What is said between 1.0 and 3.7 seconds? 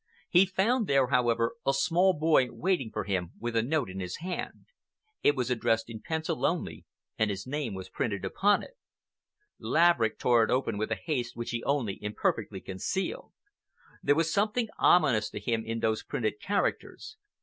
however, a small boy waiting for him with a